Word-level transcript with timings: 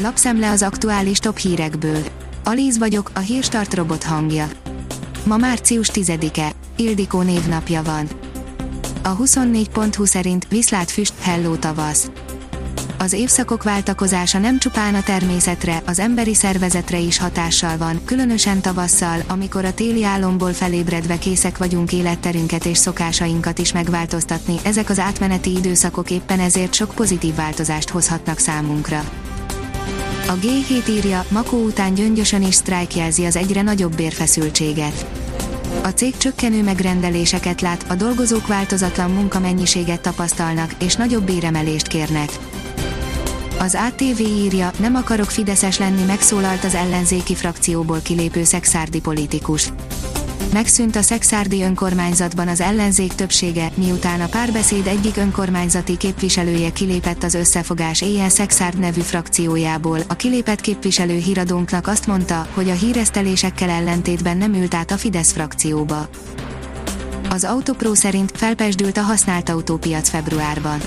Lapszemle 0.00 0.50
az 0.50 0.62
aktuális 0.62 1.18
top 1.18 1.38
hírekből. 1.38 2.02
Alíz 2.44 2.78
vagyok, 2.78 3.10
a 3.14 3.18
hírstart 3.18 3.74
robot 3.74 4.02
hangja. 4.02 4.48
Ma 5.24 5.36
március 5.36 5.90
10-e, 5.92 6.52
Ildikó 6.76 7.22
névnapja 7.22 7.82
van. 7.82 8.08
A 9.02 9.16
24.20 9.16 10.06
szerint 10.06 10.46
viszlát 10.48 10.90
füst, 10.90 11.12
helló 11.20 11.54
tavasz. 11.54 12.10
Az 12.98 13.12
évszakok 13.12 13.62
váltakozása 13.62 14.38
nem 14.38 14.58
csupán 14.58 14.94
a 14.94 15.02
természetre, 15.02 15.82
az 15.86 15.98
emberi 15.98 16.34
szervezetre 16.34 16.98
is 16.98 17.18
hatással 17.18 17.76
van, 17.76 18.00
különösen 18.04 18.60
tavasszal, 18.60 19.22
amikor 19.28 19.64
a 19.64 19.74
téli 19.74 20.04
álomból 20.04 20.52
felébredve 20.52 21.18
készek 21.18 21.58
vagyunk 21.58 21.92
életterünket 21.92 22.64
és 22.64 22.78
szokásainkat 22.78 23.58
is 23.58 23.72
megváltoztatni, 23.72 24.56
ezek 24.64 24.90
az 24.90 24.98
átmeneti 24.98 25.56
időszakok 25.56 26.10
éppen 26.10 26.40
ezért 26.40 26.74
sok 26.74 26.94
pozitív 26.94 27.34
változást 27.34 27.88
hozhatnak 27.88 28.38
számunkra. 28.38 29.04
A 30.28 30.34
G7 30.34 30.88
írja, 30.88 31.24
Makó 31.28 31.56
után 31.56 31.94
gyöngyösön 31.94 32.42
is 32.42 32.54
sztrájk 32.54 32.94
jelzi 32.96 33.24
az 33.24 33.36
egyre 33.36 33.62
nagyobb 33.62 33.96
bérfeszültséget. 33.96 35.06
A 35.82 35.88
cég 35.88 36.16
csökkenő 36.16 36.62
megrendeléseket 36.62 37.60
lát, 37.60 37.84
a 37.88 37.94
dolgozók 37.94 38.46
változatlan 38.46 39.10
munkamennyiséget 39.10 40.00
tapasztalnak, 40.00 40.70
és 40.78 40.94
nagyobb 40.94 41.22
béremelést 41.22 41.86
kérnek. 41.86 42.38
Az 43.58 43.78
ATV 43.88 44.20
írja, 44.20 44.70
nem 44.78 44.94
akarok 44.94 45.30
fideszes 45.30 45.78
lenni 45.78 46.04
megszólalt 46.04 46.64
az 46.64 46.74
ellenzéki 46.74 47.34
frakcióból 47.34 48.00
kilépő 48.02 48.44
szexárdi 48.44 49.00
politikus. 49.00 49.72
Megszűnt 50.52 50.96
a 50.96 51.02
szexárdi 51.02 51.62
önkormányzatban 51.62 52.48
az 52.48 52.60
ellenzék 52.60 53.12
többsége, 53.12 53.70
miután 53.74 54.20
a 54.20 54.26
párbeszéd 54.26 54.86
egyik 54.86 55.16
önkormányzati 55.16 55.96
képviselője 55.96 56.70
kilépett 56.70 57.22
az 57.22 57.34
összefogás 57.34 58.02
éjjel 58.02 58.28
szexárd 58.28 58.78
nevű 58.78 59.00
frakciójából. 59.00 59.98
A 60.08 60.14
kilépett 60.14 60.60
képviselő 60.60 61.16
híradónknak 61.16 61.86
azt 61.86 62.06
mondta, 62.06 62.46
hogy 62.54 62.70
a 62.70 62.74
híresztelésekkel 62.74 63.70
ellentétben 63.70 64.36
nem 64.36 64.54
ült 64.54 64.74
át 64.74 64.90
a 64.90 64.96
Fidesz 64.96 65.32
frakcióba. 65.32 66.08
Az 67.30 67.44
Autopro 67.44 67.94
szerint 67.94 68.32
felpesdült 68.34 68.96
a 68.96 69.02
használt 69.02 69.48
autópiac 69.48 70.08
februárban 70.08 70.80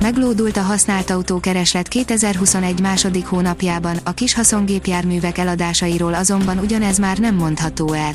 Meglódult 0.00 0.56
a 0.56 0.62
használt 0.62 1.10
autó 1.10 1.40
kereslet 1.40 1.88
2021 1.88 2.80
második 2.80 3.26
hónapjában, 3.26 3.96
a 4.04 4.12
kis 4.12 4.34
haszongépjárművek 4.34 5.38
eladásairól 5.38 6.14
azonban 6.14 6.58
ugyanez 6.58 6.98
már 6.98 7.18
nem 7.18 7.34
mondható 7.34 7.92
el. 7.92 8.12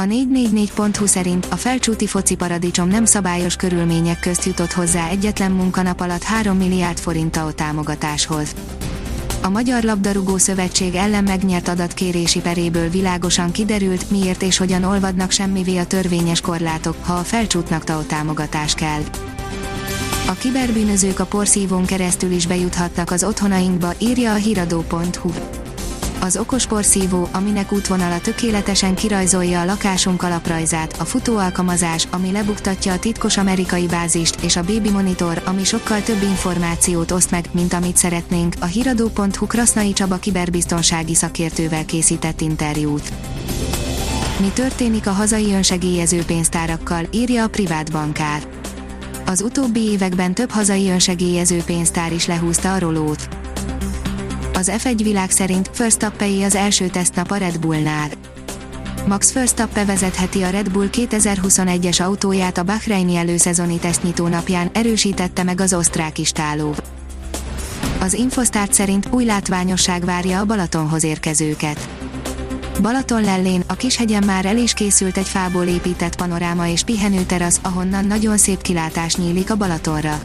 A 0.00 0.02
444.hu 0.02 1.06
szerint 1.06 1.46
a 1.50 1.56
felcsúti 1.56 2.06
foci 2.06 2.34
paradicsom 2.34 2.88
nem 2.88 3.04
szabályos 3.04 3.56
körülmények 3.56 4.20
közt 4.20 4.44
jutott 4.44 4.72
hozzá 4.72 5.08
egyetlen 5.08 5.50
munkanap 5.50 6.00
alatt 6.00 6.22
3 6.22 6.56
milliárd 6.56 6.98
forint 6.98 7.36
a 7.36 7.52
támogatáshoz. 7.52 8.54
A 9.42 9.48
Magyar 9.48 9.82
Labdarúgó 9.82 10.36
Szövetség 10.36 10.94
ellen 10.94 11.24
megnyert 11.24 11.68
adatkérési 11.68 12.40
peréből 12.40 12.88
világosan 12.88 13.50
kiderült, 13.50 14.10
miért 14.10 14.42
és 14.42 14.56
hogyan 14.56 14.84
olvadnak 14.84 15.30
semmivé 15.30 15.76
a 15.76 15.86
törvényes 15.86 16.40
korlátok, 16.40 16.96
ha 17.00 17.12
a 17.12 17.22
felcsútnak 17.22 17.84
TAO 17.84 18.00
támogatás 18.00 18.74
kell. 18.74 19.02
A 20.26 20.32
kiberbűnözők 20.32 21.18
a 21.18 21.24
porszívón 21.26 21.84
keresztül 21.84 22.30
is 22.30 22.46
bejuthatnak 22.46 23.10
az 23.10 23.24
otthonainkba, 23.24 23.92
írja 23.98 24.32
a 24.32 24.36
hiradó.hu. 24.36 25.30
Az 26.22 26.36
okos 26.36 26.66
porszívó, 26.66 27.28
aminek 27.32 27.72
útvonala 27.72 28.20
tökéletesen 28.20 28.94
kirajzolja 28.94 29.60
a 29.60 29.64
lakásunk 29.64 30.22
alaprajzát, 30.22 30.96
a 30.98 31.04
futóalkalmazás, 31.04 32.06
ami 32.10 32.32
lebuktatja 32.32 32.92
a 32.92 32.98
titkos 32.98 33.36
amerikai 33.36 33.86
bázist, 33.86 34.36
és 34.42 34.56
a 34.56 34.62
Baby 34.62 34.90
Monitor, 34.90 35.42
ami 35.44 35.64
sokkal 35.64 36.02
több 36.02 36.22
információt 36.22 37.10
oszt 37.10 37.30
meg, 37.30 37.44
mint 37.52 37.72
amit 37.72 37.96
szeretnénk, 37.96 38.54
a 38.60 38.64
hiradó.hu 38.64 39.46
Krasznai 39.46 39.92
Csaba 39.92 40.16
kiberbiztonsági 40.16 41.14
szakértővel 41.14 41.84
készített 41.84 42.40
interjút. 42.40 43.12
Mi 44.40 44.48
történik 44.54 45.06
a 45.06 45.12
hazai 45.12 45.52
önsegélyező 45.52 46.24
pénztárakkal, 46.24 47.06
írja 47.10 47.44
a 47.44 47.48
privát 47.48 47.92
bankár 47.92 48.42
az 49.26 49.42
utóbbi 49.42 49.80
években 49.80 50.34
több 50.34 50.50
hazai 50.50 50.90
önsegélyező 50.90 51.62
pénztár 51.66 52.12
is 52.12 52.26
lehúzta 52.26 52.74
a 52.74 52.78
rolót. 52.78 53.39
Az 54.60 54.72
F1 54.78 55.00
világ 55.02 55.30
szerint 55.30 55.76
Verstappei 55.76 56.42
az 56.42 56.54
első 56.54 56.86
tesztnap 56.86 57.30
a 57.30 57.36
Red 57.36 57.58
Bullnál. 57.58 58.08
Max 59.06 59.32
Verstappen 59.32 59.86
vezetheti 59.86 60.42
a 60.42 60.50
Red 60.50 60.70
Bull 60.70 60.88
2021-es 60.92 62.02
autóját 62.02 62.58
a 62.58 62.62
Bahreini 62.62 63.16
előszezoni 63.16 63.78
tesztnyitó 63.78 64.26
napján, 64.26 64.70
erősítette 64.72 65.42
meg 65.42 65.60
az 65.60 65.74
osztrák 65.74 66.18
istáló. 66.18 66.74
Az 68.00 68.12
Infosztárt 68.12 68.72
szerint 68.72 69.08
új 69.10 69.24
látványosság 69.24 70.04
várja 70.04 70.38
a 70.38 70.44
Balatonhoz 70.44 71.04
érkezőket 71.04 71.88
Balaton 72.82 73.22
lellén, 73.22 73.62
a 73.66 73.74
Kishegyen 73.74 74.24
már 74.24 74.46
el 74.46 74.56
is 74.56 74.72
készült 74.72 75.16
egy 75.16 75.28
fából 75.28 75.64
épített 75.64 76.16
panoráma 76.16 76.68
és 76.68 76.82
pihenőterasz, 76.82 77.60
ahonnan 77.62 78.04
nagyon 78.04 78.36
szép 78.36 78.62
kilátás 78.62 79.16
nyílik 79.16 79.50
a 79.50 79.56
Balatonra. 79.56 80.20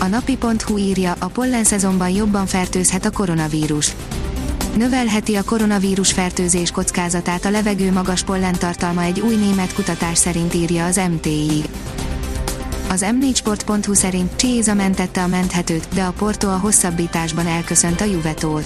A 0.00 0.06
napi.hu 0.06 0.76
írja, 0.76 1.14
a 1.18 1.26
pollen 1.26 1.64
szezonban 1.64 2.08
jobban 2.08 2.46
fertőzhet 2.46 3.04
a 3.04 3.10
koronavírus. 3.10 3.92
Növelheti 4.76 5.34
a 5.34 5.42
koronavírus 5.42 6.12
fertőzés 6.12 6.70
kockázatát 6.70 7.44
a 7.44 7.50
levegő 7.50 7.92
magas 7.92 8.22
pollentartalma 8.22 9.02
egy 9.02 9.20
új 9.20 9.34
német 9.34 9.74
kutatás 9.74 10.18
szerint 10.18 10.54
írja 10.54 10.86
az 10.86 11.00
MTI. 11.10 11.62
Az 12.90 13.06
m4sport.hu 13.20 13.94
szerint 13.94 14.36
Chiesa 14.36 14.74
mentette 14.74 15.22
a 15.22 15.26
menthetőt, 15.26 15.88
de 15.94 16.02
a 16.02 16.12
Porto 16.12 16.48
a 16.48 16.58
hosszabbításban 16.58 17.46
elköszönt 17.46 18.00
a 18.00 18.04
Juvetól 18.04 18.62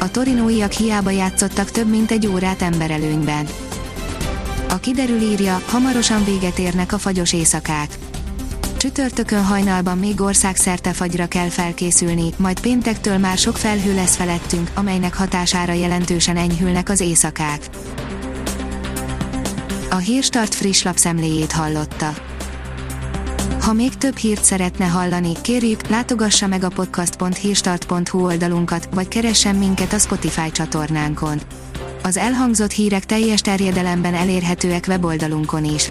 a 0.00 0.10
torinóiak 0.10 0.72
hiába 0.72 1.10
játszottak 1.10 1.70
több 1.70 1.88
mint 1.88 2.10
egy 2.10 2.26
órát 2.26 2.62
emberelőnyben. 2.62 3.46
A 4.68 4.78
kiderül 4.78 5.20
írja, 5.20 5.62
hamarosan 5.66 6.24
véget 6.24 6.58
érnek 6.58 6.92
a 6.92 6.98
fagyos 6.98 7.32
éjszakák. 7.32 7.98
Csütörtökön 8.80 9.44
hajnalban 9.44 9.98
még 9.98 10.20
országszerte 10.20 10.92
fagyra 10.92 11.26
kell 11.26 11.48
felkészülni, 11.48 12.30
majd 12.36 12.60
péntektől 12.60 13.18
már 13.18 13.38
sok 13.38 13.56
felhő 13.56 13.94
lesz 13.94 14.16
felettünk, 14.16 14.70
amelynek 14.74 15.14
hatására 15.14 15.72
jelentősen 15.72 16.36
enyhülnek 16.36 16.88
az 16.88 17.00
éjszakák. 17.00 17.68
A 19.90 19.96
Hírstart 19.96 20.54
friss 20.54 20.82
lapszemléjét 20.82 21.52
hallotta. 21.52 22.14
Ha 23.60 23.72
még 23.72 23.94
több 23.94 24.16
hírt 24.16 24.44
szeretne 24.44 24.86
hallani, 24.86 25.32
kérjük, 25.42 25.88
látogassa 25.88 26.46
meg 26.46 26.64
a 26.64 26.68
podcast.hírstart.hu 26.68 28.24
oldalunkat, 28.24 28.88
vagy 28.94 29.08
keressen 29.08 29.56
minket 29.56 29.92
a 29.92 29.98
Spotify 29.98 30.50
csatornánkon. 30.50 31.40
Az 32.02 32.16
elhangzott 32.16 32.70
hírek 32.70 33.04
teljes 33.04 33.40
terjedelemben 33.40 34.14
elérhetőek 34.14 34.84
weboldalunkon 34.88 35.64
is. 35.64 35.90